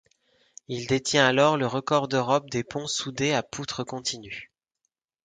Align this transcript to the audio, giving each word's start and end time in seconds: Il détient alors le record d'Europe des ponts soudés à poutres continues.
Il 0.67 0.87
détient 0.87 1.27
alors 1.27 1.57
le 1.57 1.67
record 1.67 2.07
d'Europe 2.07 2.49
des 2.49 2.63
ponts 2.63 2.87
soudés 2.87 3.33
à 3.33 3.43
poutres 3.43 3.83
continues. 3.85 4.51